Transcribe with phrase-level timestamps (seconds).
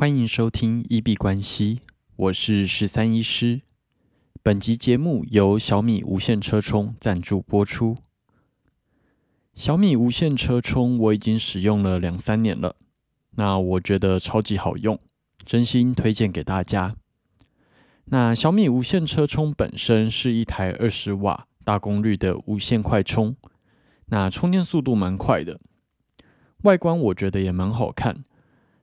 [0.00, 1.80] 欢迎收听一币关系，
[2.16, 3.60] 我是十三医师。
[4.42, 7.98] 本集节目由小米无线车充赞助播出。
[9.52, 12.76] 小米无线车充我已经使用了两三年了，
[13.32, 14.98] 那我觉得超级好用，
[15.44, 16.96] 真心推荐给大家。
[18.06, 23.36] 那小米无线车充本身是一台二十瓦大功率的无线快充，
[24.06, 25.60] 那充电速度蛮快的，
[26.62, 28.24] 外观我觉得也蛮好看。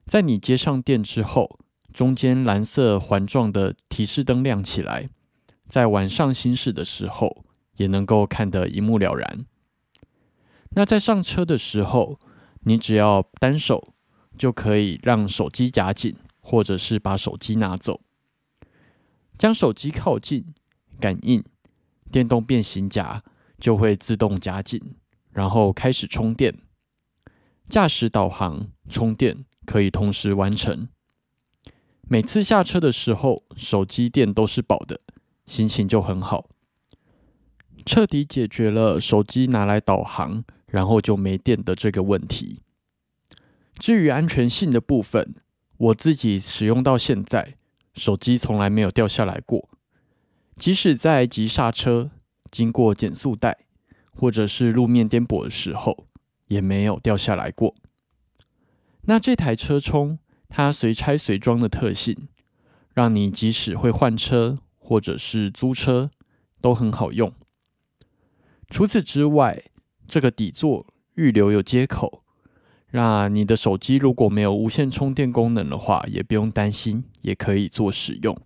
[0.08, 1.58] 在你接上电之后，
[1.92, 5.10] 中间蓝色环状的提示灯亮起来，
[5.68, 7.44] 在晚上行驶的时候
[7.76, 9.44] 也能够看得一目了然。
[10.70, 12.18] 那在上车的时候，
[12.60, 13.92] 你只要单手
[14.38, 18.00] 就可以让手机夹紧，或者是把手机拿走，
[19.36, 20.54] 将手机靠近，
[20.98, 21.44] 感应
[22.10, 23.22] 电动变形夹
[23.58, 24.96] 就会自动夹紧，
[25.32, 26.56] 然后开始充电，
[27.66, 29.44] 驾驶导航充电。
[29.68, 30.88] 可以同时完成。
[32.08, 35.02] 每次下车的时候，手机电都是饱的，
[35.44, 36.48] 心情就很好，
[37.84, 42.62] 彻底解决了手机拿来导航，然后就没电的这个问题。
[43.78, 45.34] 至于安全性的部分，
[45.76, 47.56] 我自己使用到现在，
[47.92, 49.68] 手机从来没有掉下来过，
[50.56, 52.10] 即使在急刹车、
[52.50, 53.58] 经过减速带
[54.16, 56.06] 或者是路面颠簸的时候，
[56.46, 57.74] 也没有掉下来过。
[59.08, 60.18] 那这台车充，
[60.50, 62.28] 它随拆随装的特性，
[62.92, 66.10] 让你即使会换车或者是租车
[66.60, 67.32] 都很好用。
[68.68, 69.64] 除此之外，
[70.06, 72.22] 这个底座预留有接口，
[72.90, 78.38] 那你的手机如果没有无线充电功能的话，也不用担心，也可以做使用。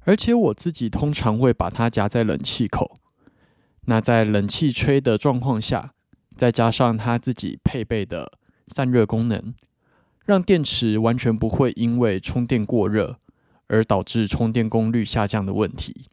[0.00, 2.98] 而且我自己通常会把它夹在冷气口，
[3.82, 5.94] 那在冷气吹的状况下，
[6.36, 8.32] 再加上它自己配备的。
[8.68, 9.54] 散热功能，
[10.24, 13.18] 让电池完全不会因为充电过热
[13.68, 16.06] 而导致充电功率下降的问题。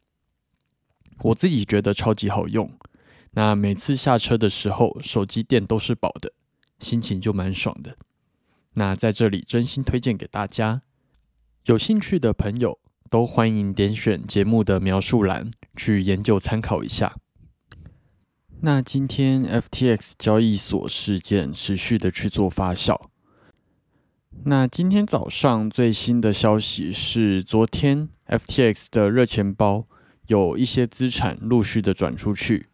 [1.19, 2.71] 我自己觉得超级好用，
[3.31, 6.33] 那每次下车的时候，手机电都是饱的，
[6.79, 7.97] 心情就蛮爽的。
[8.73, 10.81] 那在这里真心推荐给大家，
[11.65, 17.15] 有兴趣的朋友都欢迎点选节目的描述栏去研究参考一下。
[18.65, 22.97] 那今天 FTX 交易所事件持续的去做发酵。
[24.45, 29.85] 那今天早上最新的消息是，昨天 FTX 的热钱包
[30.27, 32.67] 有一些资产陆续的转出去。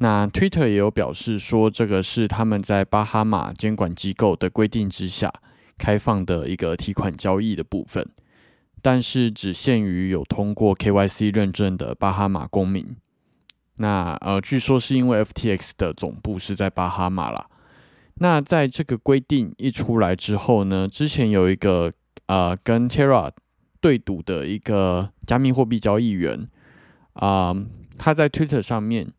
[0.00, 5.32] 那 Twitter 也有表示说，这个是他们在巴哈马监管机构的规定之下
[5.78, 8.04] 开放的一个提款交易的部分，
[8.82, 12.96] 但是只限于有通过 KYC 认证的巴哈马公民。
[13.82, 17.46] 那呃，据说是因为 FTX 的总部是在巴哈马啦。
[18.16, 21.90] 那在这个规定一出来之后呢，之前有一个
[22.26, 23.30] 呃跟 Terra
[23.80, 26.46] 对赌的一个加密货币交易员
[27.14, 27.56] 啊，
[27.96, 29.10] 他在 Twitter 上面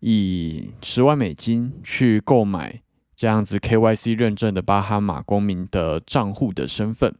[0.00, 2.82] 以十万美金去购买
[3.16, 7.14] 这样子 KYC 认证的巴哈马公民的账户的身份，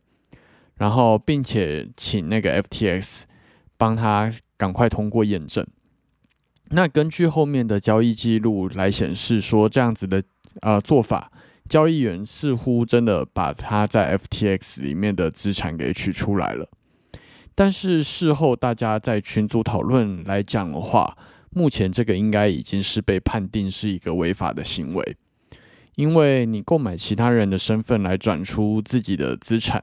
[0.77, 3.23] 然后并且请那个 FTX
[3.79, 5.67] 帮他赶快通过验证。
[6.73, 10.23] 那根据后面的交易记录来显示，说这样子的
[10.61, 11.33] 呃做法，
[11.69, 16.69] 交易员似乎真的把他在 FTX 里面的资产给取出来了。
[17.57, 21.19] 但是事后大家在群组讨论来讲的话，
[21.51, 25.17] 目前这个应该已经是被判定是一个违法的行为，
[25.97, 29.83] 因为你购买其他人的身份来转出自己的资产，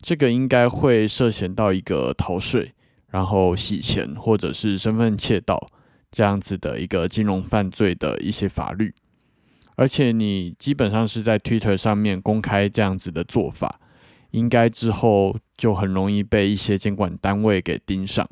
[0.00, 2.72] 这个应该会涉嫌到一个逃税，
[3.08, 5.68] 然后洗钱或者是身份窃盗。
[6.12, 8.92] 这样子的一个金融犯罪的一些法律，
[9.76, 13.80] 而且你基本上是在 Twitter 上面公开这样子的做法，
[14.32, 18.28] 应该之后就很容易被一些监管单位给盯上。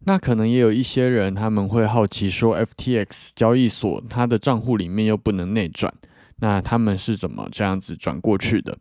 [0.00, 5.92] 那可能也有一些人他们会好奇说，FTX 交易所它的账户里面又不能内转，
[6.36, 8.78] 那他们是怎么这样子转过去的？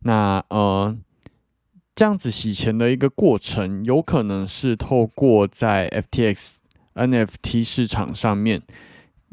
[0.00, 0.98] 那呃，
[1.94, 6.56] 这样子洗钱的一个过程，有可能是透过在 FTX。
[7.06, 8.62] NFT 市场上面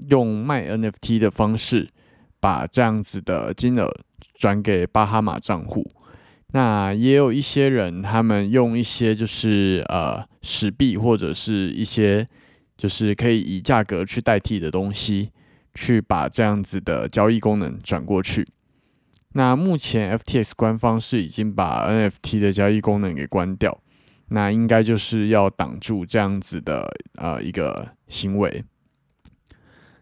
[0.08, 1.90] 用卖 NFT 的方式，
[2.40, 3.90] 把这样子的金额
[4.36, 5.90] 转给巴哈马账户。
[6.54, 12.28] 那也有一些人，他们用一些就是呃史币或者是一些
[12.78, 15.32] 就是可以以价格去代替的东西，
[15.74, 18.48] 去把这样子的交易功能转过去。
[19.34, 23.82] 那目前 FTX 官方是已经把 NFT 的交易功能给关掉。
[24.30, 28.64] 那应该就是要挡住这样子的呃一个行为。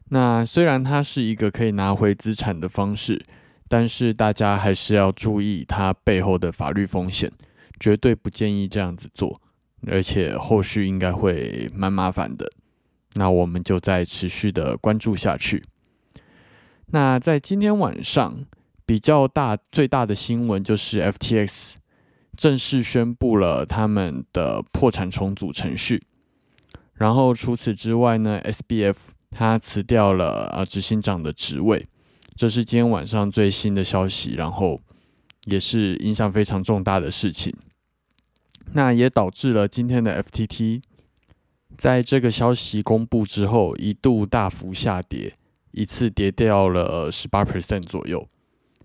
[0.10, 3.24] 那虽然它是一个可以拿回资产的方式，
[3.68, 7.32] 但是大家还是要注意它背后的法律风险，
[7.80, 9.42] 绝对不建议这样子做，
[9.88, 12.52] 而且后续应该会蛮麻烦的。
[13.16, 15.64] 那我们就再持续的关注下去。
[16.88, 18.46] 那在今天晚上
[18.86, 21.72] 比较大最大的新闻就是 FTX
[22.36, 26.04] 正式宣布了他们的破产重组程序。
[26.94, 28.96] 然后除此之外呢，SBF
[29.32, 31.88] 他辞掉了呃执行长的职位，
[32.36, 34.82] 这是今天晚上最新的消息，然后
[35.46, 37.54] 也是影响非常重大的事情。
[38.74, 40.82] 那也导致了今天的 FTT
[41.78, 45.36] 在这个消息公布之后一度大幅下跌，
[45.72, 48.28] 一次跌掉了十八 percent 左右。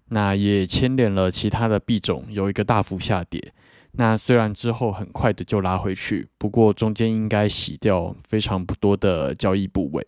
[0.09, 3.53] 那也牵连了其他的币种有一个大幅下跌。
[3.93, 10.07] 那虽然之后很快的就拉回去，不过中间应该洗掉非常不多的交易部位。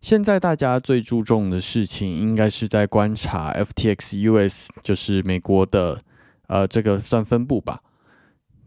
[0.00, 6.00] 现在大家最注重的事情，应该是在观察 FTX US，就是美国的
[6.48, 7.80] 呃这个算分部吧。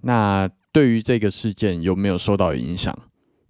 [0.02, 2.98] 那对于这个事件有没有受到影响？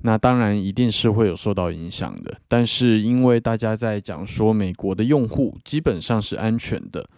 [0.05, 2.39] 那当然一定是会有受到影响的。
[2.47, 7.09] 但是因为大家在讲说美国的用户基本上是安全的。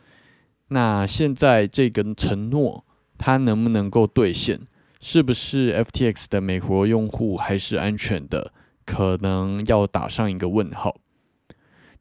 [0.70, 2.86] 那现在这个承诺，
[3.18, 4.62] 它能不能够兑现？
[5.02, 8.54] 是不是 FTX 的美国用户还是安全的？
[8.86, 10.96] 可能要打上一个问号。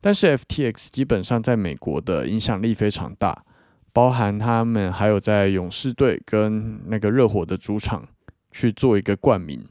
[0.00, 3.44] 但是 FTX 基本上在美国的影响力非常大，
[3.93, 8.06] 包含他们还有在勇士队跟那个热火的主场
[8.53, 9.67] 去做一个冠名。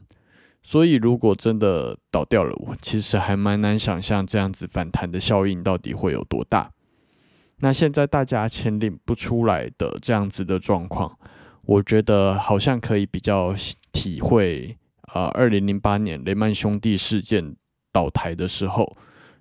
[0.66, 6.72] 所以如果真的倒掉了，我其实还蛮难想象这样子反弹的效应到底会有多大。
[7.58, 11.16] 那现在大家钱领不出来的这样子的状况，
[11.62, 13.54] 我觉得好像可以比较
[13.92, 14.76] 体会。
[15.14, 17.54] 呃，二零零八年雷曼兄弟事件
[17.92, 18.96] 倒台的时候，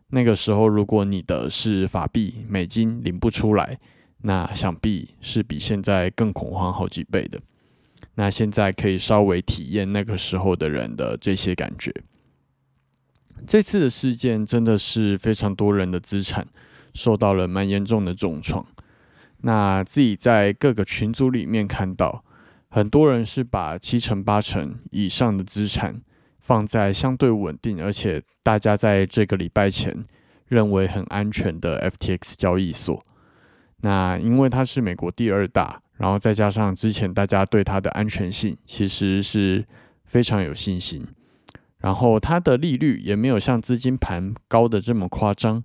[0.09, 3.79] 那个时候如果你的是法币美金领不出来，
[4.21, 7.41] 那想必是比现在更恐慌好几倍的。
[8.15, 11.93] 那现在可以稍微体验那个时候的人的这些感觉。
[13.45, 16.45] 这次的事件真的是非常多人的资产。
[16.95, 18.65] 受到了蛮严重的重创。
[19.41, 22.23] 那自己在各个群组里面看到，
[22.69, 26.01] 很多人是把七成八成以上的资产
[26.39, 30.05] 放在相对稳定，而且大家在这个礼拜前
[30.47, 33.03] 认为很安全的 FTX 交易所。
[33.81, 39.65] 那因为它是美国第二大，然后再加上之前大家对它的安全性其实是
[40.03, 41.05] 非常有信心，
[41.79, 45.63] 然后它的利率也没有像资金盘高的这么夸张。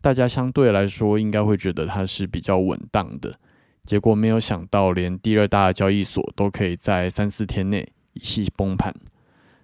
[0.00, 3.34] 大家相对来说应该会觉得它是比较稳当的，
[3.84, 8.94] 结果没有想到，连第二大交易所都可以在三四天内一系崩盘，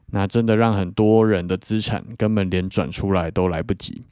[0.07, 4.07] 那真的让很多人的资产根本连转出来都来不及。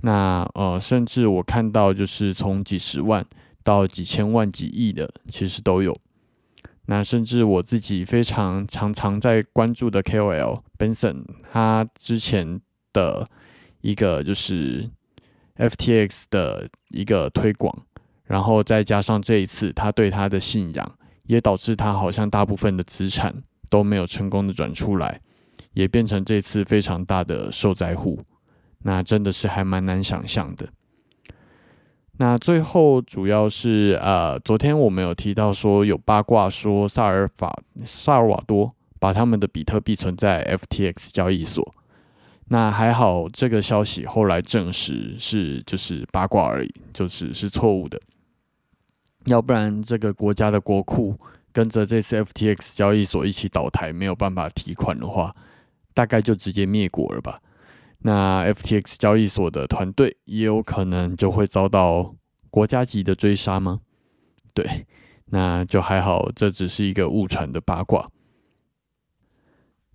[0.00, 3.24] 那呃，甚至我看到就是从几十万
[3.62, 5.96] 到几千万、几亿的，其实都有。
[6.86, 12.60] 那甚至我自己非常常常在关注的 KOL Benson，他之前
[12.92, 13.28] 的
[13.80, 14.90] 一个就是。
[15.54, 17.86] FTX 的一个推广，
[18.24, 25.20] 然后再加上这一次他对他的信仰，也导致他好像大部分的资产都没有成功的转出来，
[25.74, 28.18] 也变成这次非常大的受灾户。
[28.78, 30.66] 那真的是还蛮难想象的。
[32.22, 37.52] 那最后主要是呃，昨天我们有提到说有八卦说萨尔法
[37.84, 41.74] 萨尔瓦多把他们的比特币存在 FTX 交易所。
[42.46, 48.00] 那还好，这个消息后来证实是就是八卦而已，就是是错误的。
[49.24, 51.18] 要不然，这个国家的国库
[51.52, 55.34] 跟着这次 FTX 交易所一起倒台，没有办法提款的话，
[55.92, 57.40] 大概就直接灭国了吧？
[58.04, 62.12] 那 FTX 交易所的团队也有可能就会遭到
[62.52, 63.80] 国家级的追杀吗？
[64.52, 64.86] 对，
[65.30, 68.06] 那就还好，这只是一个误传的八卦。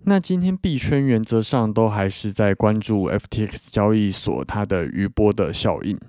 [0.06, 6.00] 那今天币圈原则上都还是在关注 FTX 交易所它的余波的效应。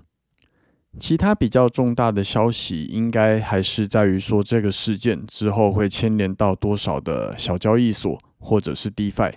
[0.99, 9.33] 其他比较重大的消息，应该还是在于说这个事件之后会牵连到多少的小交易所或者是 DeFi，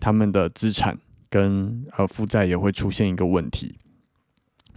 [0.00, 0.98] 他们的资产
[1.30, 3.76] 跟呃负债也会出现一个问题。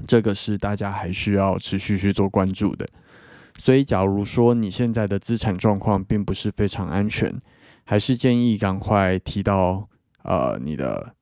[0.08, 2.88] 这个是大家还需要持续去做关注的。
[3.58, 7.41] 所以，假如说你现在的资产状况并不是非常安全。
[7.86, 9.89] 还是建议赶快提到
[10.22, 11.15] 呃你的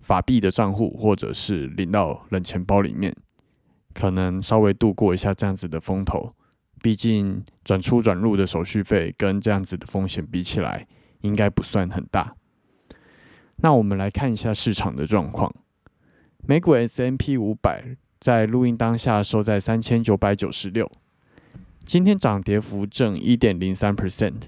[0.00, 3.16] 法币的账户，或者是领到冷钱包里面，
[3.94, 6.34] 可能稍微度过一下这样子的风头。
[6.82, 10.86] 毕竟转出转入的手续费跟这样子的风险比起来，
[11.22, 12.34] 应该不算很大。
[13.62, 15.50] 那我们来看一下市场的状况，
[16.46, 20.92] 美股 S M P 五百在录音当下收在三千九百九十六，
[21.86, 24.42] 今天涨跌幅正一点零三 percent。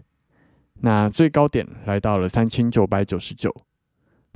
[0.83, 3.51] 那最高点来到了三千九百九十九，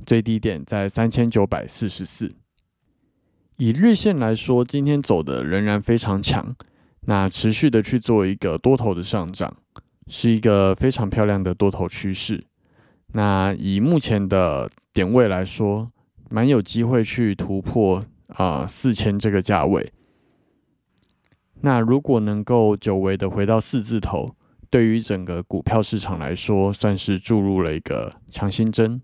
[0.07, 2.33] 最低点在三千九百四十四。
[3.57, 6.55] 以日线来说，今天走的仍然非常强，
[7.01, 9.53] 那持续的去做一个多头的上涨，
[10.07, 12.43] 是一个非常漂亮的多头趋势。
[13.13, 15.91] 那以目前的点位来说，
[16.31, 19.91] 蛮有机会去突破啊四千这个价位。
[21.61, 24.35] 那如果能够久违的回到四字头，
[24.69, 29.01] 对于整个股票市场来说，算是注入了一个强心针。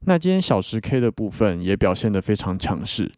[0.00, 3.12] 那今天小时 K 的部分也表现得非常强势。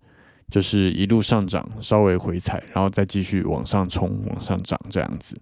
[0.51, 5.39] 就是一路上涨，稍微回踩，然后再继续往上冲，往上涨这样子。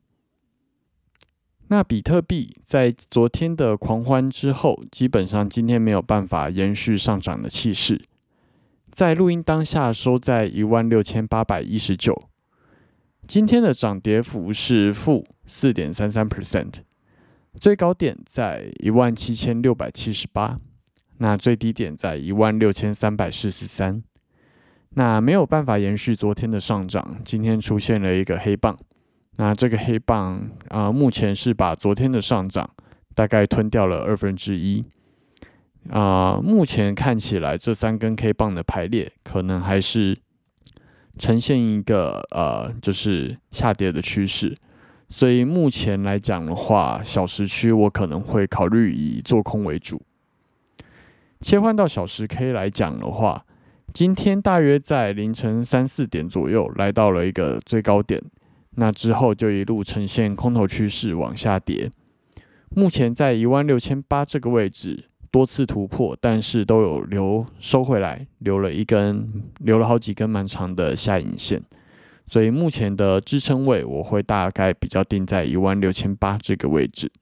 [1.69, 8.03] 那比特币在昨天的狂欢之后，基本上今天没有办法延续上涨的气势，
[8.97, 12.19] 在录音当下收在一万六千八百一十九，
[13.27, 16.73] 今天的涨跌幅是负四点三三 percent，
[17.61, 20.59] 最高点在一万七千六百七十八，
[21.19, 24.03] 那最低点在一万六千三百四十三。
[24.95, 28.75] 那没有办法延续昨天的上涨，今天出现了一个黑棒。
[29.37, 32.71] 那这个黑棒啊，目前是把昨天的上涨
[33.15, 34.83] 大概吞掉了二分之一。
[35.91, 40.19] 啊，目前看起来这三根 K 棒的排列可能还是
[41.19, 44.57] 呈现一个呃，就是下跌的趋势。
[45.09, 50.03] 所以目前来讲的话，小时区我可能会考虑以做空为主。
[51.41, 53.45] 切换到小时 K 来讲的话。
[53.95, 58.23] 今天大约在凌晨三四点左右来到了一个最高点，
[58.73, 61.91] 那之后就一路呈现空头趋势往下跌。
[62.69, 71.63] 目前在一万六千八这个位置多次突破，但是都有留收回来，留了一根，留了好几根蛮长的下影线。
[72.27, 77.13] 所以目前的支撑位我会大概比较定在一万六千八这个位置。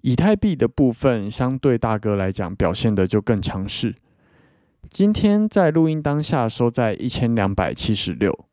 [0.00, 3.94] 以太币的部分相对大哥来讲表现的就更强势。
[4.90, 8.46] 今天在录音当下收在一千两百七十六，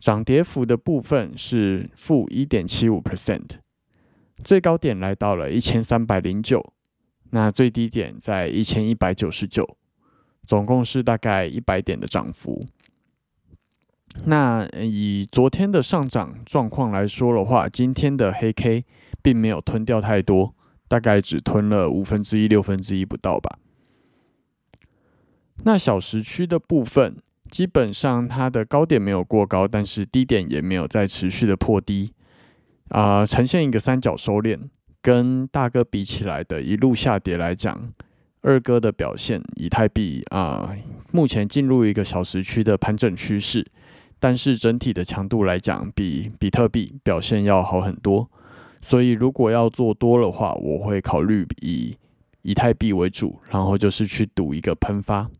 [0.00, 3.58] 涨跌幅的部分是负一点七五 percent，
[4.42, 6.72] 最高点来到了一千三百零九，
[7.34, 9.76] 那最低点在一千一百九十九，
[10.46, 12.64] 总共是大概一百点的涨幅。
[14.24, 18.84] 那以昨天的上涨状况来说的话，今天的黑 K
[19.20, 20.54] 并没有吞掉太多，
[20.86, 23.58] 大概只吞了五分之一、六分之一不到吧。
[25.64, 27.16] 那小时区的部分，
[27.50, 32.12] 基本上它的高点没有过高，但是低点也没有再持续的破低，
[32.90, 34.60] 啊，呈现一个三角收敛。
[35.04, 37.92] 跟大哥比起来的一路下跌来讲，
[38.40, 40.74] 二哥的表现，以太币啊，
[41.12, 43.66] 目前进入一个小时区的盘整趋势，
[44.18, 48.30] 但是整体的强度来讲，比比特币表现要好很多。
[48.80, 51.94] 所以如果要做多的话，我会考虑以
[52.40, 55.30] 以太币为主，然后就是去赌一个喷发。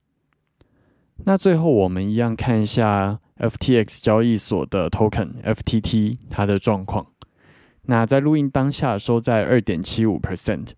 [1.24, 7.06] 那最后我们一样看一下 FTX 交易所的 Token FTT 它的状况。
[7.86, 10.68] 那在录音当下收在二点七五 percent。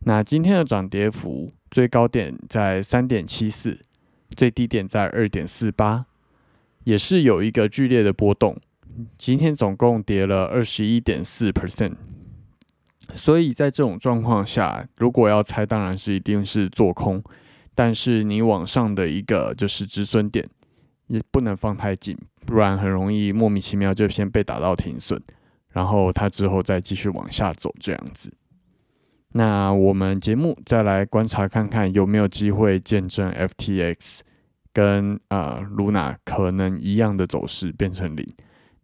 [0.00, 3.80] 那今天的涨跌幅最高点在三点七四，
[4.36, 6.06] 最低点在二点四八，
[6.84, 8.56] 也是有一个剧烈的波动。
[9.18, 11.94] 今天总共跌了二十一点四 percent。
[13.14, 17.22] 所以在这种状况下，如果要猜，当然是一定是做空。
[17.74, 20.48] 但是你往上的一个就是止损点，
[21.08, 25.20] 也不能放太紧，不然很容易莫名其妙就先被打到停损，
[25.76, 28.32] 然后它之后再继续往下走这样子。
[29.32, 34.20] 那我们节目再来观察看看有没有机会见证 FTX
[34.72, 38.26] 跟呃 Luna 可能一样的走势变成零。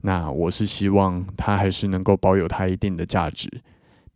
[0.03, 3.49] 那我是希望它还是能够保有它一定的价值，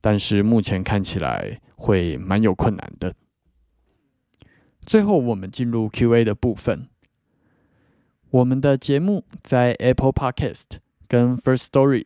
[0.02, 3.14] 但是目前看起来会蛮有困难的。
[4.84, 6.88] 最后，我们进入 Q&A 的部分。
[8.28, 12.04] 我们的节目在 Apple Podcast 跟 First Story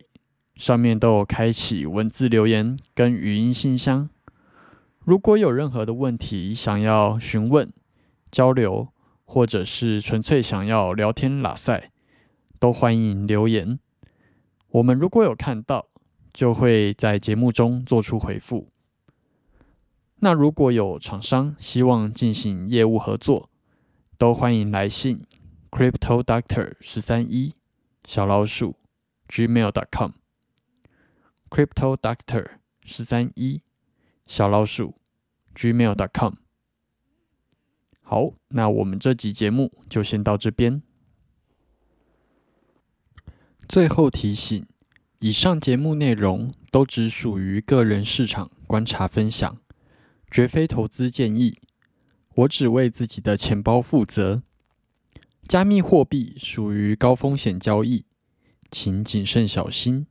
[0.61, 4.11] 上面都有开启文字留言跟语音信箱。
[4.99, 7.73] 如果有任何的问题想要询问、
[8.31, 8.88] 交流，
[9.25, 11.90] 或者是纯粹想要聊天拉塞，
[12.59, 13.81] 都欢迎留言。
[14.73, 15.87] 我们如果有看到，
[16.31, 18.69] 就会在节目中做出回复。
[20.17, 23.49] 那如果有厂商希望进行业务合作，
[24.19, 25.25] 都欢迎来信
[25.71, 27.55] crypto doctor 十三一
[28.05, 28.76] 小老鼠
[29.26, 30.11] gmail dot com
[31.50, 32.47] crypto doctor
[32.85, 33.61] 十三一
[34.26, 34.95] 小老鼠
[35.54, 36.35] gmail dot com。
[38.00, 40.83] 好，那我们这集节目就先到这边。
[43.69, 44.66] 最后提醒：
[45.19, 49.59] 以上节目内容都只属于个人市场观察分享，
[50.30, 51.59] 绝非投资建议。
[52.37, 54.42] 我只为自己的钱包负责。
[55.42, 58.04] 加密货币属于高风险交易，
[58.71, 60.07] 请谨慎小心。